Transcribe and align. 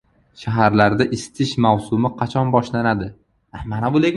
Shaharlarda 0.43 1.05
isitish 1.17 1.51
mavsumi 1.67 2.13
qachon 2.23 2.55
boshlanadi? 2.57 3.13